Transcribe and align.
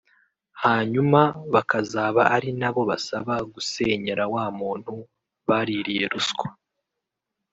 hanyuma 0.63 1.19
bakazaba 1.53 2.21
ari 2.35 2.49
na 2.59 2.69
bo 2.73 2.81
basaba 2.91 3.33
gusenyera 3.53 4.23
wa 4.33 4.45
muntu 4.59 4.93
baririye 5.47 6.05
ruswa 6.13 6.47